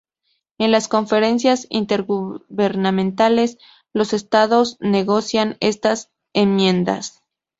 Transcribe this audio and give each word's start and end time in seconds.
En 0.57 0.71
las 0.71 0.87
conferencias 0.87 1.67
intergubernamentales 1.69 3.59
los 3.93 4.13
Estados 4.13 4.75
negocian 4.79 5.57
estas 5.59 6.09
enmiendas. 6.33 7.21